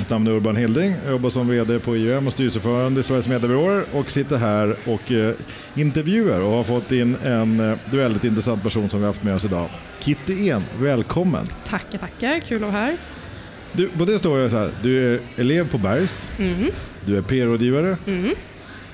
Mitt 0.07 0.11
namn 0.11 0.27
är 0.27 0.31
Urban 0.31 0.57
Hilding. 0.57 0.95
Jag 1.05 1.13
jobbar 1.13 1.31
som 1.31 1.49
VD 1.49 1.79
på 1.79 1.97
IUM 1.97 2.27
och 2.27 2.33
styrelseordförande 2.33 3.01
i 3.01 3.03
Sveriges 3.03 3.29
mediebyråer 3.29 3.85
och 3.93 4.11
sitter 4.11 4.37
här 4.37 4.77
och 4.85 5.13
eh, 5.13 5.35
intervjuar 5.75 6.41
och 6.41 6.51
har 6.51 6.65
fått 6.65 6.93
in 6.93 7.17
en 7.25 7.61
eh, 7.61 7.79
väldigt 7.91 8.25
intressant 8.25 8.63
person 8.63 8.91
som 8.91 8.99
vi 8.99 9.07
har 9.07 9.13
haft 9.13 9.23
med 9.23 9.35
oss 9.35 9.45
idag. 9.45 9.69
Kitty 10.01 10.49
En, 10.51 10.63
välkommen! 10.79 11.47
Tackar, 11.65 11.99
tackar. 11.99 12.41
Kul 12.41 12.57
att 12.57 12.63
vara 12.63 12.73
här. 12.73 12.97
Du, 13.73 13.89
på 13.89 14.05
det 14.05 14.19
står 14.19 14.39
det 14.39 14.51
så 14.51 14.57
här, 14.57 14.71
du 14.83 15.15
är 15.15 15.21
elev 15.37 15.71
på 15.71 15.79
Bergs, 15.79 16.31
mm. 16.39 16.71
du 17.07 17.17
är 17.17 17.23
PR-rådgivare, 17.23 17.97
mm. 18.07 18.35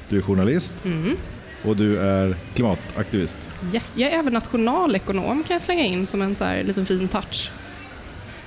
du 0.08 0.18
är 0.18 0.22
journalist 0.22 0.74
mm. 0.84 1.16
och 1.62 1.76
du 1.76 1.98
är 1.98 2.36
klimataktivist. 2.54 3.38
Yes, 3.74 3.96
jag 3.98 4.12
är 4.12 4.18
även 4.18 4.32
nationalekonom 4.32 5.44
kan 5.44 5.54
jag 5.54 5.62
slänga 5.62 5.84
in 5.84 6.06
som 6.06 6.22
en 6.22 6.34
så 6.34 6.44
här 6.44 6.62
liten 6.62 6.86
fin 6.86 7.08
touch. 7.08 7.50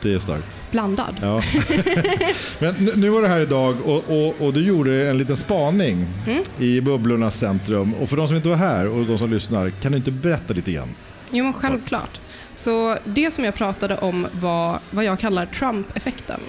Det 0.06 0.14
är 0.14 0.20
starkt. 0.20 0.46
Blandad. 0.72 1.20
Ja. 1.22 1.42
Men 2.60 2.76
nu 2.96 3.10
var 3.10 3.22
du 3.22 3.28
här 3.28 3.40
idag 3.40 3.78
och, 3.86 4.04
och, 4.08 4.42
och, 4.42 4.54
du 4.54 4.68
gjorde 4.68 5.10
en 5.10 5.18
liten 5.18 5.38
spaning 5.38 6.06
mm. 6.28 6.44
i 6.60 6.82
Bubblornas 6.82 7.40
centrum. 7.40 7.94
Och 7.94 8.10
för 8.10 8.18
de 8.18 8.28
som 8.28 8.38
inte 8.38 8.50
var 8.50 8.56
här 8.56 8.88
och 8.88 9.06
de 9.06 9.18
som 9.18 9.32
lyssnar, 9.32 9.70
kan 9.70 9.92
du 9.92 9.98
inte 9.98 10.12
berätta 10.12 10.54
lite 10.54 10.72
grann? 10.72 10.90
Jo, 11.32 11.44
men 11.44 11.54
självklart. 11.54 12.20
Så 12.54 12.98
det 13.04 13.34
som 13.34 13.44
jag 13.44 13.56
pratade 13.56 13.98
om 13.98 14.28
var 14.32 14.80
vad 14.92 15.06
jag 15.06 15.20
kallar 15.20 15.46
Trump-effekten. 15.46 16.40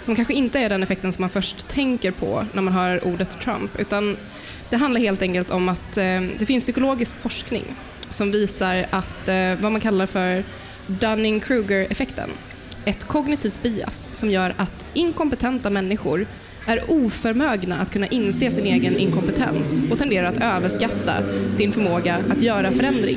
Som 0.00 0.16
kanske 0.16 0.34
inte 0.34 0.58
är 0.58 0.68
den 0.68 0.82
effekten 0.82 1.12
som 1.12 1.22
man 1.22 1.30
först 1.30 1.68
tänker 1.68 2.10
på 2.10 2.46
när 2.52 2.62
man 2.62 2.74
hör 2.74 3.06
ordet 3.06 3.40
Trump. 3.40 3.80
Utan 3.80 4.16
det 4.70 4.76
handlar 4.76 5.00
helt 5.00 5.22
enkelt 5.22 5.50
om 5.50 5.68
att 5.68 5.96
eh, 5.96 6.20
det 6.38 6.46
finns 6.46 6.64
psykologisk 6.64 7.20
forskning 7.20 7.64
som 8.10 8.30
visar 8.30 8.86
att 8.90 9.28
eh, 9.28 9.54
vad 9.60 9.72
man 9.72 9.80
kallar 9.80 10.06
för 10.06 10.44
Dunning-Kruger-effekten 10.86 12.30
ett 12.84 13.04
kognitivt 13.04 13.62
bias 13.62 14.08
som 14.12 14.30
gör 14.30 14.54
att 14.56 14.86
inkompetenta 14.94 15.70
människor 15.70 16.26
är 16.66 16.80
oförmögna 16.88 17.76
att 17.76 17.90
kunna 17.90 18.06
inse 18.06 18.50
sin 18.50 18.66
egen 18.66 18.96
inkompetens 18.96 19.84
och 19.90 19.98
tenderar 19.98 20.26
att 20.26 20.42
överskatta 20.42 21.12
sin 21.52 21.72
förmåga 21.72 22.16
att 22.30 22.42
göra 22.42 22.70
förändring. 22.70 23.16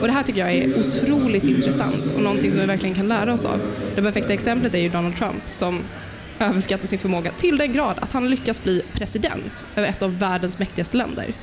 Och 0.00 0.06
det 0.06 0.12
här 0.12 0.22
tycker 0.22 0.40
jag 0.40 0.52
är 0.52 0.86
otroligt 0.86 1.44
intressant 1.44 2.12
och 2.12 2.22
någonting 2.22 2.50
som 2.50 2.60
vi 2.60 2.66
verkligen 2.66 2.94
kan 2.94 3.08
lära 3.08 3.32
oss 3.32 3.44
av. 3.44 3.60
Det 3.94 4.02
perfekta 4.02 4.32
exemplet 4.32 4.74
är 4.74 4.78
ju 4.78 4.88
Donald 4.88 5.16
Trump 5.16 5.42
som 5.50 5.80
överskattar 6.38 6.86
sin 6.86 6.98
förmåga 6.98 7.30
till 7.30 7.56
den 7.56 7.72
grad 7.72 7.96
att 8.00 8.12
han 8.12 8.30
lyckas 8.30 8.64
bli 8.64 8.82
president 8.92 9.66
över 9.76 9.88
ett 9.88 10.02
av 10.02 10.18
världens 10.18 10.58
mäktigaste 10.58 10.96
länder. 10.96 11.34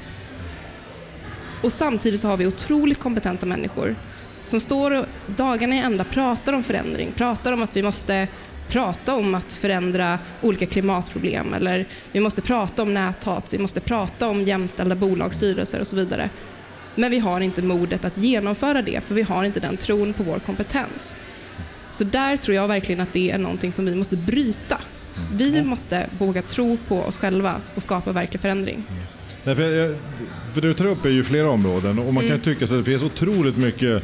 Och 1.64 1.74
samtidigt 1.74 2.22
så 2.22 2.28
har 2.28 2.38
vi 2.38 2.48
otroligt 2.48 3.00
kompetenta 3.00 3.46
människor 3.46 3.96
som 4.44 4.62
står 4.62 4.92
och 4.92 5.06
dagarna 5.28 5.76
i 5.76 5.80
ända 5.80 6.04
pratar 6.04 6.54
om 6.54 6.64
förändring, 6.64 7.12
pratar 7.16 7.52
om 7.52 7.64
att 7.64 7.76
vi 7.76 7.84
måste 7.84 8.28
prata 8.70 9.16
om 9.16 9.36
att 9.36 9.54
förändra 9.54 10.20
olika 10.42 10.66
klimatproblem 10.66 11.54
eller 11.54 11.86
vi 12.12 12.20
måste 12.20 12.42
prata 12.42 12.82
om 12.82 12.94
näthat, 12.94 13.46
vi 13.50 13.58
måste 13.58 13.80
prata 13.80 14.30
om 14.30 14.44
jämställda 14.44 14.96
bolagsstyrelser 14.96 15.80
och 15.80 15.88
så 15.88 15.96
vidare. 15.96 16.30
Men 16.96 17.12
vi 17.12 17.20
har 17.20 17.42
inte 17.42 17.62
modet 17.62 18.06
att 18.06 18.18
genomföra 18.18 18.82
det 18.82 19.04
för 19.04 19.16
vi 19.16 19.22
har 19.22 19.44
inte 19.44 19.60
den 19.60 19.78
tron 19.78 20.14
på 20.14 20.24
vår 20.24 20.40
kompetens. 20.40 21.18
Så 21.92 22.04
där 22.04 22.38
tror 22.38 22.56
jag 22.56 22.68
verkligen 22.68 23.02
att 23.02 23.14
det 23.14 23.32
är 23.32 23.38
någonting 23.38 23.72
som 23.72 23.86
vi 23.86 23.96
måste 23.96 24.18
bryta. 24.18 24.78
Vi 25.34 25.64
måste 25.64 26.10
våga 26.18 26.42
tro 26.42 26.78
på 26.88 27.02
oss 27.02 27.18
själva 27.18 27.56
och 27.76 27.84
skapa 27.84 28.12
verklig 28.12 28.42
förändring. 28.42 28.84
Nej, 29.44 29.62
jag, 29.62 29.96
det 30.62 30.68
du 30.68 30.74
tar 30.74 30.86
upp 30.86 31.06
är 31.06 31.10
ju 31.10 31.24
flera 31.24 31.50
områden 31.50 32.00
och 32.00 32.14
man 32.14 32.24
kan 32.28 32.36
ju 32.36 32.42
tycka 32.42 32.66
att 32.66 32.72
det 32.72 32.84
finns 32.84 33.04
otroligt 33.04 33.58
mycket 33.58 34.04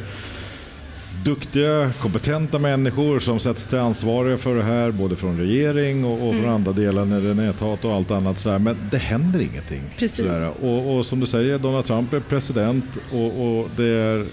duktiga, 1.24 1.90
kompetenta 1.98 2.58
människor 2.58 3.20
som 3.20 3.40
sätts 3.40 3.64
till 3.64 3.78
ansvariga 3.78 4.38
för 4.38 4.54
det 4.56 4.62
här, 4.62 4.90
både 4.90 5.16
från 5.16 5.38
regering 5.38 6.04
och, 6.04 6.28
och 6.28 6.34
från 6.34 6.48
andra 6.48 6.72
delar 6.72 7.04
när 7.04 7.20
det 7.20 7.30
är 7.30 7.34
näthat 7.34 7.84
och 7.84 7.92
allt 7.92 8.10
annat. 8.10 8.38
Så 8.38 8.50
här, 8.50 8.58
men 8.58 8.76
det 8.90 8.98
händer 8.98 9.40
ingenting. 9.40 9.82
Precis. 9.98 10.26
Och, 10.60 10.96
och 10.96 11.06
som 11.06 11.20
du 11.20 11.26
säger, 11.26 11.58
Donald 11.58 11.84
Trump 11.84 12.12
är 12.12 12.20
president 12.20 12.84
och, 13.12 13.58
och 13.58 13.70
det 13.76 13.86
är 13.86 14.26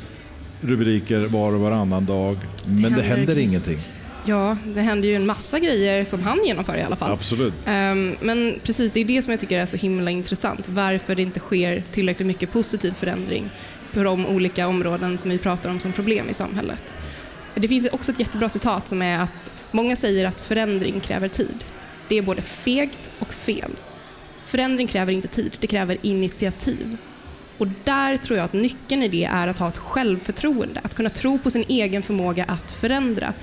rubriker 0.61 1.19
var 1.19 1.53
och 1.53 1.59
varannan 1.59 2.05
dag. 2.05 2.37
Men 2.65 2.81
det 2.81 2.87
händer, 2.89 3.03
händer 3.03 3.37
ingenting. 3.37 3.77
Ja, 4.25 4.57
det 4.65 4.81
händer 4.81 5.07
ju 5.07 5.15
en 5.15 5.25
massa 5.25 5.59
grejer 5.59 6.05
som 6.05 6.21
han 6.21 6.45
genomför 6.45 6.77
i 6.77 6.81
alla 6.81 6.95
fall. 6.95 7.11
Absolut. 7.11 7.53
Ehm, 7.65 8.15
Men 8.21 8.59
precis, 8.63 8.91
det 8.91 8.99
är 8.99 9.05
det 9.05 9.21
som 9.21 9.31
jag 9.31 9.39
tycker 9.39 9.59
är 9.59 9.65
så 9.65 9.77
himla 9.77 10.11
intressant. 10.11 10.69
Varför 10.69 11.15
det 11.15 11.21
inte 11.21 11.39
sker 11.39 11.83
tillräckligt 11.91 12.27
mycket 12.27 12.51
positiv 12.51 12.91
förändring 12.91 13.49
på 13.93 14.03
de 14.03 14.25
olika 14.25 14.67
områden 14.67 15.17
som 15.17 15.31
vi 15.31 15.37
pratar 15.37 15.69
om 15.69 15.79
som 15.79 15.91
problem 15.91 16.29
i 16.29 16.33
samhället. 16.33 16.95
Det 17.55 17.67
finns 17.67 17.89
också 17.91 18.11
ett 18.11 18.19
jättebra 18.19 18.49
citat 18.49 18.87
som 18.87 19.01
är 19.01 19.19
att 19.19 19.51
många 19.71 19.95
säger 19.95 20.25
att 20.25 20.41
förändring 20.41 20.99
kräver 20.99 21.27
tid. 21.27 21.63
Det 22.09 22.17
är 22.17 22.21
både 22.21 22.41
fegt 22.41 23.11
och 23.19 23.33
fel. 23.33 23.71
Förändring 24.45 24.87
kräver 24.87 25.13
inte 25.13 25.27
tid, 25.27 25.51
det 25.59 25.67
kräver 25.67 25.97
initiativ. 26.01 26.97
Och 27.57 27.67
där 27.83 28.17
tror 28.17 28.37
jag 28.37 28.45
att 28.45 28.53
nyckeln 28.53 29.03
i 29.03 29.07
det 29.07 29.25
är 29.25 29.47
att 29.47 29.59
ha 29.59 29.67
ett 29.67 29.77
självförtroende, 29.77 30.81
att 30.83 30.95
kunna 30.95 31.09
tro 31.09 31.39
på 31.39 31.51
sin 31.51 31.65
egen 31.67 32.03
förmåga 32.03 32.43
att 32.43 32.71
förändra. 32.71 33.33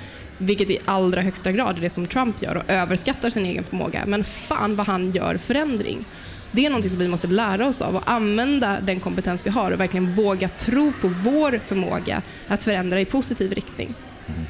Vilket 0.42 0.70
i 0.70 0.78
allra 0.84 1.20
högsta 1.20 1.52
grad 1.52 1.76
är 1.76 1.80
det 1.80 1.90
som 1.90 2.06
Trump 2.06 2.42
gör 2.42 2.56
och 2.56 2.62
överskattar 2.70 3.30
sin 3.30 3.44
egen 3.44 3.64
förmåga. 3.64 4.04
Men 4.06 4.24
fan 4.24 4.76
vad 4.76 4.86
han 4.86 5.10
gör 5.12 5.36
förändring. 5.36 6.04
Det 6.52 6.66
är 6.66 6.70
någonting 6.70 6.90
som 6.90 7.00
vi 7.00 7.08
måste 7.08 7.26
lära 7.28 7.66
oss 7.68 7.80
av 7.80 7.96
och 7.96 8.10
använda 8.10 8.78
den 8.80 9.00
kompetens 9.00 9.46
vi 9.46 9.50
har 9.50 9.70
och 9.70 9.80
verkligen 9.80 10.14
våga 10.14 10.48
tro 10.48 10.92
på 11.00 11.08
vår 11.08 11.60
förmåga 11.66 12.22
att 12.48 12.62
förändra 12.62 13.00
i 13.00 13.04
positiv 13.04 13.52
riktning. 13.52 13.94
Mm. 14.28 14.40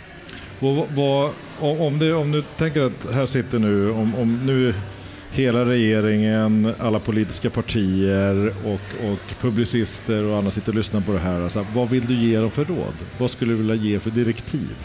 Och 0.60 0.76
vad- 0.76 0.88
vad, 0.96 1.30
om, 1.58 1.80
om, 1.80 1.98
det, 1.98 2.12
om 2.14 2.32
du 2.32 2.42
tänker 2.58 2.82
att 2.82 3.12
här 3.12 3.26
sitter 3.26 3.58
nu, 3.58 3.90
om, 3.90 4.14
om 4.14 4.46
nu 4.46 4.74
hela 5.32 5.64
regeringen, 5.64 6.74
alla 6.78 7.00
politiska 7.00 7.50
partier 7.50 8.52
och, 8.64 9.10
och 9.12 9.18
publicister 9.40 10.24
och 10.24 10.38
andra 10.38 10.50
sitter 10.50 10.68
och 10.68 10.74
lyssnar 10.74 11.00
på 11.00 11.12
det 11.12 11.18
här. 11.18 11.40
Alltså, 11.40 11.66
vad 11.74 11.88
vill 11.90 12.06
du 12.06 12.14
ge 12.14 12.38
dem 12.38 12.50
för 12.50 12.64
råd? 12.64 12.94
Vad 13.18 13.30
skulle 13.30 13.52
du 13.52 13.56
vilja 13.58 13.74
ge 13.74 13.98
för 14.00 14.10
direktiv? 14.10 14.76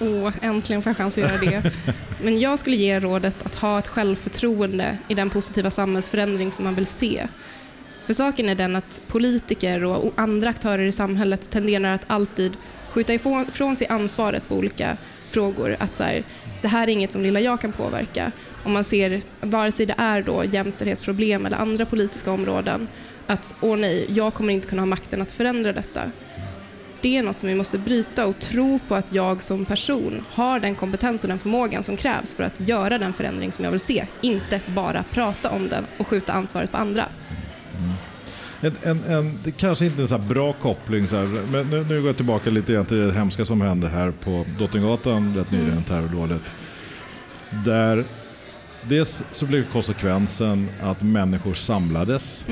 Åh, 0.00 0.32
äntligen 0.42 0.82
får 0.82 0.90
jag 0.90 0.96
chans 0.96 1.18
att 1.18 1.24
göra 1.24 1.36
det. 1.36 1.72
Men 2.22 2.40
jag 2.40 2.58
skulle 2.58 2.76
ge 2.76 3.00
rådet 3.00 3.46
att 3.46 3.54
ha 3.54 3.78
ett 3.78 3.88
självförtroende 3.88 4.98
i 5.08 5.14
den 5.14 5.30
positiva 5.30 5.70
samhällsförändring 5.70 6.52
som 6.52 6.64
man 6.64 6.74
vill 6.74 6.86
se. 6.86 7.26
För 8.06 8.14
saken 8.14 8.48
är 8.48 8.54
den 8.54 8.76
att 8.76 9.00
politiker 9.08 9.84
och 9.84 10.12
andra 10.16 10.48
aktörer 10.48 10.84
i 10.84 10.92
samhället 10.92 11.50
tenderar 11.50 11.94
att 11.94 12.04
alltid 12.06 12.52
skjuta 12.90 13.14
ifrån 13.14 13.76
sig 13.76 13.86
ansvaret 13.88 14.48
på 14.48 14.56
olika 14.56 14.96
frågor. 15.28 15.76
Att 15.78 15.94
så 15.94 16.02
här, 16.02 16.24
det 16.62 16.68
här 16.68 16.82
är 16.88 16.92
inget 16.92 17.12
som 17.12 17.22
lilla 17.22 17.40
jag 17.40 17.60
kan 17.60 17.72
påverka. 17.72 18.32
Om 18.64 18.72
man 18.72 18.84
ser, 18.84 19.22
vare 19.40 19.72
sig 19.72 19.86
det 19.86 19.94
är 19.98 20.22
då 20.22 20.44
jämställdhetsproblem 20.44 21.46
eller 21.46 21.56
andra 21.56 21.86
politiska 21.86 22.32
områden, 22.32 22.88
att 23.26 23.54
åh 23.60 23.76
nej, 23.76 24.06
jag 24.08 24.34
kommer 24.34 24.52
inte 24.52 24.68
kunna 24.68 24.82
ha 24.82 24.86
makten 24.86 25.22
att 25.22 25.30
förändra 25.30 25.72
detta 25.72 26.02
det 27.02 27.16
är 27.16 27.22
något 27.22 27.38
som 27.38 27.48
vi 27.48 27.54
måste 27.54 27.78
bryta 27.78 28.26
och 28.26 28.38
tro 28.38 28.78
på 28.88 28.94
att 28.94 29.12
jag 29.12 29.42
som 29.42 29.64
person 29.64 30.24
har 30.30 30.60
den 30.60 30.74
kompetens 30.74 31.24
och 31.24 31.28
den 31.28 31.38
förmågan 31.38 31.82
som 31.82 31.96
krävs 31.96 32.34
för 32.34 32.44
att 32.44 32.60
göra 32.60 32.98
den 32.98 33.12
förändring 33.12 33.52
som 33.52 33.64
jag 33.64 33.70
vill 33.70 33.80
se. 33.80 34.06
Inte 34.20 34.60
bara 34.66 35.04
prata 35.12 35.50
om 35.50 35.68
den 35.68 35.86
och 35.98 36.06
skjuta 36.06 36.32
ansvaret 36.32 36.72
på 36.72 36.76
andra. 36.76 37.04
En, 38.60 38.72
en, 38.82 39.02
en, 39.02 39.38
det 39.44 39.50
kanske 39.50 39.84
inte 39.84 40.00
är 40.00 40.02
en 40.02 40.08
så 40.08 40.18
bra 40.18 40.52
koppling, 40.52 41.08
så 41.08 41.16
här, 41.16 41.26
men 41.26 41.70
nu, 41.70 41.84
nu 41.84 42.00
går 42.00 42.06
jag 42.06 42.16
tillbaka 42.16 42.50
lite 42.50 42.72
grann 42.72 42.86
till 42.86 43.06
det 43.06 43.12
hemska 43.12 43.44
som 43.44 43.60
hände 43.60 43.88
här 43.88 44.10
på 44.10 44.46
Drottninggatan 44.56 45.36
rätt 45.36 45.50
nyligen, 45.50 45.84
terrordådet. 45.84 46.42
Där 47.64 48.04
dels 48.88 49.24
så 49.32 49.46
blev 49.46 49.72
konsekvensen 49.72 50.68
att 50.82 51.02
människor 51.02 51.54
samlades. 51.54 52.44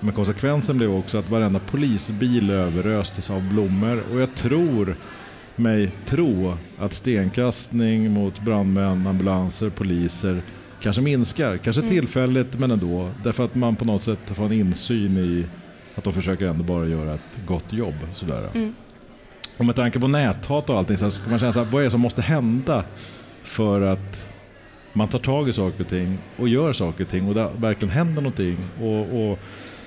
Men 0.00 0.14
konsekvensen 0.14 0.76
blev 0.76 0.94
också 0.94 1.18
att 1.18 1.30
varenda 1.30 1.58
polisbil 1.58 2.50
överöstes 2.50 3.30
av 3.30 3.48
blommor. 3.48 4.02
Och 4.12 4.20
jag 4.20 4.34
tror 4.34 4.96
mig 5.56 5.90
tro 6.06 6.56
att 6.78 6.92
stenkastning 6.92 8.10
mot 8.12 8.40
brandmän, 8.40 9.06
ambulanser, 9.06 9.70
poliser 9.70 10.42
kanske 10.80 11.02
minskar. 11.02 11.56
Kanske 11.56 11.82
tillfälligt 11.82 12.58
men 12.58 12.70
ändå. 12.70 13.10
Därför 13.24 13.44
att 13.44 13.54
man 13.54 13.76
på 13.76 13.84
något 13.84 14.02
sätt 14.02 14.18
får 14.24 14.44
en 14.44 14.52
insyn 14.52 15.18
i 15.18 15.44
att 15.94 16.04
de 16.04 16.12
försöker 16.12 16.46
ändå 16.46 16.64
bara 16.64 16.86
göra 16.86 17.14
ett 17.14 17.46
gott 17.46 17.72
jobb. 17.72 17.94
Sådär. 18.14 18.48
Och 19.56 19.64
med 19.64 19.76
tanke 19.76 20.00
på 20.00 20.08
näthat 20.08 20.70
och 20.70 20.78
allting 20.78 20.98
så 20.98 21.10
ska 21.10 21.30
man 21.30 21.38
känna 21.38 21.52
så 21.52 21.64
här, 21.64 21.70
vad 21.72 21.80
är 21.80 21.84
det 21.84 21.90
som 21.90 22.00
måste 22.00 22.22
hända 22.22 22.84
för 23.42 23.80
att 23.80 24.30
man 24.92 25.08
tar 25.08 25.18
tag 25.18 25.48
i 25.48 25.52
saker 25.52 25.80
och 25.80 25.88
ting 25.88 26.18
och 26.36 26.48
gör 26.48 26.72
saker 26.72 27.04
och 27.04 27.10
ting 27.10 27.28
och 27.28 27.34
det 27.34 27.50
verkligen 27.56 27.94
händer 27.94 28.22
någonting. 28.22 28.56
Och, 28.80 29.30
och 29.30 29.38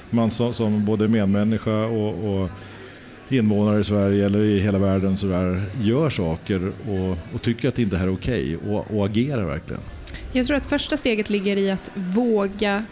man 0.10 0.32
som, 0.32 0.54
som 0.54 0.86
både 0.86 1.08
medmänniska 1.08 1.86
och, 1.86 2.42
och 2.42 2.50
invånare 3.30 3.80
i 3.80 3.84
Sverige 3.84 4.26
eller 4.26 4.44
i 4.44 4.60
hela 4.60 4.80
världen 4.80 5.18
så 5.18 5.28
där, 5.28 5.64
gör 5.82 6.10
saker 6.10 6.72
och, 6.90 7.18
och 7.34 7.42
tycker 7.42 7.68
att 7.70 7.76
det 7.76 7.82
inte 7.82 7.98
här 7.98 8.08
är 8.08 8.14
okej 8.14 8.58
och, 8.58 8.92
och 8.92 9.06
agerar 9.06 9.46
verkligen. 9.46 9.82
Jag 10.34 10.48
tror 10.48 10.58
att 10.58 10.66
första 10.66 10.98
steget 10.98 11.30
ligger 11.30 11.58
i 11.58 11.72
att 11.72 11.92
våga 11.96 12.86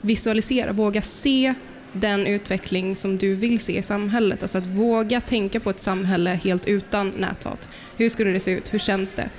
visualisera, 0.00 0.72
våga 0.72 1.02
se 1.02 1.54
den 1.92 2.26
utveckling 2.26 2.96
som 2.96 3.16
du 3.16 3.34
vill 3.34 3.58
se 3.58 3.78
i 3.78 3.82
samhället. 3.82 4.42
Alltså 4.42 4.58
att 4.58 4.66
våga 4.66 5.20
tänka 5.20 5.60
på 5.60 5.70
ett 5.70 5.78
samhälle 5.78 6.30
helt 6.30 6.66
utan 6.66 7.12
näthat. 7.18 7.68
Hur 7.96 8.08
skulle 8.08 8.30
det 8.30 8.40
se 8.40 8.50
ut? 8.50 8.74
Hur 8.74 8.78
känns 8.78 9.14
det? 9.14 9.30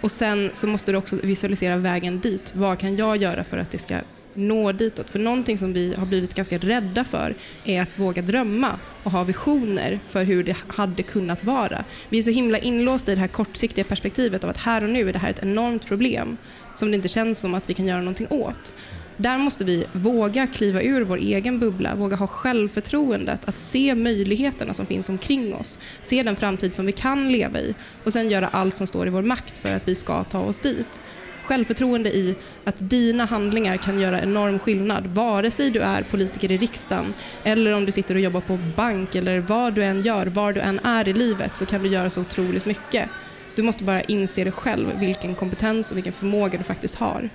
Och 0.00 0.10
sen 0.10 0.50
så 0.52 0.66
måste 0.66 0.92
du 0.92 0.98
också 0.98 1.16
visualisera 1.22 1.76
vägen 1.76 2.20
dit. 2.20 2.52
Vad 2.56 2.78
kan 2.78 2.96
jag 2.96 3.16
göra 3.16 3.44
för 3.44 3.58
att 3.58 3.70
det 3.70 3.78
ska 3.78 3.94
nå 4.34 4.72
ditåt? 4.72 5.10
För 5.10 5.18
någonting 5.18 5.58
som 5.58 5.72
vi 5.72 5.94
har 5.94 6.06
blivit 6.06 6.34
ganska 6.34 6.58
rädda 6.58 7.04
för 7.04 7.34
är 7.64 7.82
att 7.82 7.98
våga 7.98 8.22
drömma 8.22 8.78
och 9.02 9.10
ha 9.10 9.24
visioner 9.24 10.00
för 10.08 10.24
hur 10.24 10.44
det 10.44 10.56
hade 10.66 11.02
kunnat 11.02 11.44
vara. 11.44 11.84
Vi 12.08 12.18
är 12.18 12.22
så 12.22 12.30
himla 12.30 12.58
inlåsta 12.58 13.12
i 13.12 13.14
det 13.14 13.20
här 13.20 13.28
kortsiktiga 13.28 13.84
perspektivet 13.84 14.44
av 14.44 14.50
att 14.50 14.58
här 14.58 14.82
och 14.82 14.90
nu 14.90 15.08
är 15.08 15.12
det 15.12 15.18
här 15.18 15.30
ett 15.30 15.42
enormt 15.42 15.86
problem 15.86 16.36
som 16.74 16.90
det 16.90 16.94
inte 16.94 17.08
känns 17.08 17.40
som 17.40 17.54
att 17.54 17.70
vi 17.70 17.74
kan 17.74 17.86
göra 17.86 18.00
någonting 18.00 18.26
åt. 18.30 18.74
Där 19.16 19.38
måste 19.38 19.64
vi 19.64 19.86
våga 19.92 20.46
kliva 20.46 20.82
ur 20.82 21.02
vår 21.02 21.18
egen 21.18 21.58
bubbla, 21.58 21.94
våga 21.94 22.16
ha 22.16 22.26
självförtroendet 22.26 23.48
att 23.48 23.58
se 23.58 23.94
möjligheterna 23.94 24.74
som 24.74 24.86
finns 24.86 25.08
omkring 25.08 25.54
oss, 25.54 25.78
se 26.02 26.22
den 26.22 26.36
framtid 26.36 26.74
som 26.74 26.86
vi 26.86 26.92
kan 26.92 27.32
leva 27.32 27.58
i 27.58 27.74
och 28.04 28.12
sen 28.12 28.30
göra 28.30 28.48
allt 28.48 28.76
som 28.76 28.86
står 28.86 29.06
i 29.06 29.10
vår 29.10 29.22
makt 29.22 29.58
för 29.58 29.76
att 29.76 29.88
vi 29.88 29.94
ska 29.94 30.24
ta 30.24 30.40
oss 30.40 30.58
dit. 30.58 31.00
Självförtroende 31.44 32.10
i 32.10 32.34
att 32.64 32.74
dina 32.78 33.24
handlingar 33.24 33.76
kan 33.76 34.00
göra 34.00 34.20
enorm 34.20 34.58
skillnad, 34.58 35.06
vare 35.06 35.50
sig 35.50 35.70
du 35.70 35.80
är 35.80 36.02
politiker 36.02 36.52
i 36.52 36.56
riksdagen 36.56 37.14
eller 37.44 37.72
om 37.72 37.84
du 37.84 37.92
sitter 37.92 38.14
och 38.14 38.20
jobbar 38.20 38.40
på 38.40 38.58
bank 38.76 39.14
eller 39.14 39.40
vad 39.40 39.74
du 39.74 39.84
än 39.84 40.02
gör, 40.02 40.26
var 40.26 40.52
du 40.52 40.60
än 40.60 40.78
är 40.78 41.08
i 41.08 41.12
livet 41.12 41.56
så 41.56 41.66
kan 41.66 41.82
du 41.82 41.88
göra 41.88 42.10
så 42.10 42.20
otroligt 42.20 42.66
mycket. 42.66 43.08
Du 43.56 43.62
måste 43.62 43.84
bara 43.84 44.00
inse 44.00 44.44
det 44.44 44.50
själv, 44.50 44.86
vilken 45.00 45.34
kompetens 45.34 45.90
och 45.90 45.96
vilken 45.96 46.12
förmåga 46.12 46.58
du 46.58 46.64
faktiskt 46.64 46.94
har. 46.94 47.28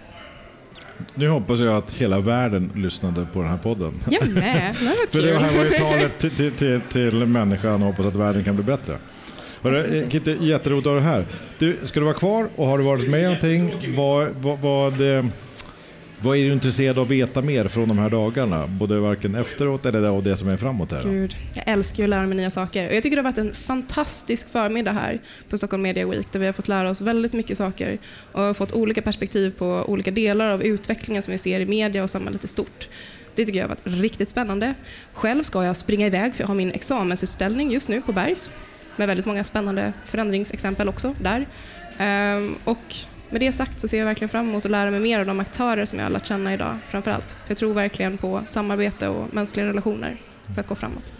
Nu 1.16 1.30
hoppas 1.30 1.60
jag 1.60 1.76
att 1.76 1.96
hela 1.96 2.20
världen 2.20 2.72
lyssnade 2.76 3.28
på 3.34 3.42
den 3.42 3.50
här 3.50 3.58
podden. 3.58 3.94
Jag 4.10 4.30
med, 4.30 4.76
det 4.80 4.86
var 4.86 5.08
För 5.12 5.22
det 5.22 5.40
här 5.40 5.58
var 5.58 5.64
ju 5.64 5.70
kul. 5.70 5.80
talet 5.80 6.20
till, 6.20 6.32
till, 6.32 6.52
till, 6.52 6.82
till 6.92 7.26
människan 7.26 7.74
och 7.74 7.80
hoppas 7.80 8.06
att 8.06 8.16
världen 8.16 8.44
kan 8.44 8.56
bli 8.56 8.64
bättre. 8.64 8.98
Hörru, 9.64 10.00
eh, 10.00 10.10
Kitty, 10.10 10.36
jätteroligt 10.40 10.88
att 10.88 10.94
ha 10.94 11.00
dig 11.00 11.10
här. 11.10 11.26
Du, 11.60 11.78
ska 11.84 12.00
du 12.00 12.04
vara 12.04 12.16
kvar 12.16 12.48
och 12.56 12.68
har 12.68 12.78
du 12.78 12.84
varit 12.84 13.10
med 13.10 13.20
i 13.20 13.24
någonting? 13.24 13.96
Vad, 13.98 14.30
vad, 14.42 14.60
vad, 14.60 15.18
eh, 15.18 15.26
vad 16.22 16.38
är 16.38 16.44
du 16.44 16.52
intresserad 16.52 16.98
av 16.98 17.04
att 17.04 17.10
veta 17.10 17.42
mer 17.42 17.68
från 17.68 17.88
de 17.88 17.98
här 17.98 18.10
dagarna? 18.10 18.68
Både 18.68 19.00
varken 19.00 19.36
efteråt 19.36 19.86
eller 19.86 20.02
det, 20.02 20.10
och 20.10 20.24
det 20.24 20.38
som 20.38 20.50
är 20.50 20.58
framåt 20.58 20.92
här. 20.92 21.04
Gud, 21.04 21.36
jag 21.54 21.64
älskar 21.68 21.98
ju 21.98 22.04
att 22.04 22.10
lära 22.10 22.28
mig 22.28 22.38
nya 22.38 22.50
saker. 22.50 22.88
Och 22.90 22.96
jag 22.96 23.04
tycker 23.04 23.16
det 23.16 23.22
har 23.22 23.32
varit 23.32 23.38
en 23.38 23.54
fantastisk 23.54 24.50
förmiddag 24.52 24.92
här 24.92 25.20
på 25.50 25.58
Stockholm 25.58 25.84
Media 25.84 26.08
Week 26.08 26.32
där 26.32 26.40
vi 26.40 26.46
har 26.46 26.54
fått 26.54 26.68
lära 26.68 26.90
oss 26.90 27.02
väldigt 27.02 27.34
mycket 27.34 27.58
saker 27.58 27.98
och 28.32 28.58
fått 28.58 28.74
olika 28.74 29.02
perspektiv 29.02 29.52
på 29.58 29.84
olika 29.88 30.12
delar 30.12 30.50
av 30.50 30.64
utvecklingen 30.64 31.24
som 31.24 31.32
vi 31.32 31.38
ser 31.38 31.60
i 31.60 31.66
media 31.66 32.04
och 32.04 32.10
samhället 32.10 32.44
i 32.44 32.48
stort. 32.48 32.88
Det 33.36 33.46
tycker 33.46 33.60
jag 33.60 33.68
har 33.68 33.76
varit 33.76 34.02
riktigt 34.02 34.30
spännande. 34.30 34.74
Själv 35.14 35.44
ska 35.44 35.64
jag 35.64 35.78
springa 35.78 36.08
iväg 36.08 36.34
för 36.34 36.44
jag 36.44 36.48
har 36.48 36.56
min 36.56 36.72
examensutställning 36.72 37.72
just 37.72 37.90
nu 37.90 38.02
på 38.02 38.12
Bergs 38.12 38.52
med 39.00 39.08
väldigt 39.08 39.26
många 39.26 39.44
spännande 39.44 39.94
förändringsexempel 40.06 40.90
också 40.90 41.16
där. 41.22 41.46
Ehm, 41.98 42.56
och 42.64 42.96
med 43.30 43.42
det 43.42 43.52
sagt 43.52 43.80
så 43.80 43.88
ser 43.88 44.00
jag 44.00 44.06
verkligen 44.06 44.30
fram 44.30 44.50
emot 44.50 44.66
att 44.66 44.72
lära 44.72 44.92
mig 44.92 45.00
mer 45.00 45.20
av 45.20 45.26
de 45.26 45.40
aktörer 45.40 45.86
som 45.86 46.00
jag 46.00 46.06
har 46.06 46.12
lärt 46.12 46.26
känna 46.26 46.54
idag 46.54 46.78
framför 46.88 47.12
allt. 47.12 47.32
För 47.32 47.52
jag 47.52 47.58
tror 47.58 47.74
verkligen 47.74 48.18
på 48.18 48.42
samarbete 48.46 49.08
och 49.08 49.34
mänskliga 49.34 49.66
relationer 49.66 50.18
för 50.54 50.62
att 50.62 50.68
gå 50.68 50.76
framåt. 50.76 51.14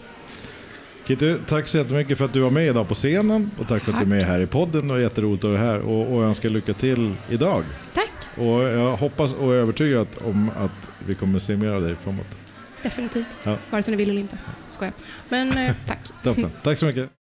Kitty, 1.06 1.34
tack 1.46 1.68
så 1.68 1.78
jättemycket 1.78 2.18
för 2.18 2.24
att 2.24 2.32
du 2.32 2.40
var 2.40 2.50
med 2.50 2.66
idag 2.66 2.88
på 2.88 2.94
scenen 2.94 3.50
och 3.58 3.68
tack 3.68 3.82
för 3.84 3.92
att 3.92 3.98
du 3.98 4.04
är 4.04 4.08
med 4.08 4.24
här 4.24 4.40
i 4.40 4.46
podden. 4.46 4.88
Det 4.88 4.94
var 4.94 5.00
jätteroligt 5.00 5.44
att 5.44 5.50
vara 5.50 5.60
här 5.60 5.80
och, 5.80 6.14
och 6.14 6.24
önskar 6.24 6.50
lycka 6.50 6.72
till 6.72 7.14
idag. 7.28 7.64
Tack! 7.94 8.10
Och 8.36 8.62
jag 8.62 8.96
hoppas 8.96 9.32
och 9.32 9.52
är 9.54 9.56
övertygad 9.56 10.08
om 10.24 10.50
att 10.56 10.92
vi 11.06 11.14
kommer 11.14 11.38
se 11.38 11.56
mer 11.56 11.68
av 11.68 11.82
dig 11.82 11.96
framåt. 12.02 12.36
Definitivt. 12.82 13.36
Ja. 13.42 13.56
Vare 13.70 13.82
sig 13.82 13.92
ni 13.92 13.96
vill 13.96 14.10
eller 14.10 14.20
inte. 14.20 14.38
Skojar. 14.68 14.92
Men 15.28 15.58
eh, 15.58 15.74
tack. 15.86 15.98
Toppen. 16.22 16.50
Tack 16.62 16.78
så 16.78 16.86
mycket. 16.86 17.19